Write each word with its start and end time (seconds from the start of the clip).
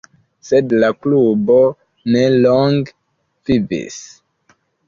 Sed 0.51 0.71
la 0.83 0.89
klubo 1.05 1.59
ne 2.15 2.25
longe 2.47 2.97
vivis. 3.51 4.03